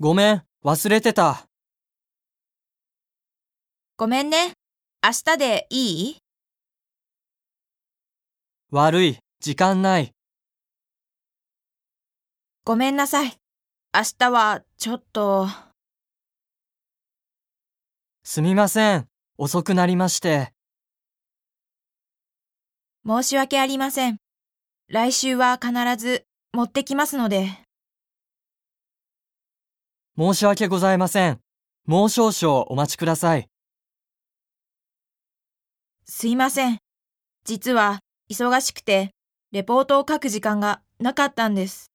[0.00, 1.46] ごめん、忘れてた。
[3.96, 4.54] ごめんね。
[5.04, 6.16] 明日でいい？
[8.72, 10.10] 悪い、時間ない。
[12.64, 13.36] ごめんなさい。
[13.94, 15.46] 明日はちょっと。
[18.24, 19.06] すみません。
[19.38, 20.52] 遅くなりまして。
[23.06, 24.16] 申し訳ありません。
[24.88, 27.63] 来週は必ず持ってきますので。
[30.16, 31.40] 申し訳ございません。
[31.86, 33.48] もう少々お待ちください。
[36.04, 36.78] すいません。
[37.44, 37.98] 実は
[38.30, 39.10] 忙しくて、
[39.50, 41.93] レポートを書く時間がなかったんです。